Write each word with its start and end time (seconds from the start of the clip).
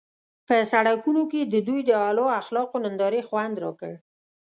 په 0.47 0.55
سړکونو 0.71 1.21
کې 1.31 1.41
د 1.53 1.55
دوی 1.67 1.79
د 1.85 1.89
اعلی 2.03 2.25
اخلاقو 2.41 2.77
نندارې 2.85 3.21
خوند 3.27 3.55
راکړ. 3.63 3.93